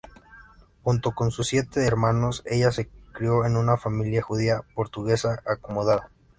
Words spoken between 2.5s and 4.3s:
se crió en una familia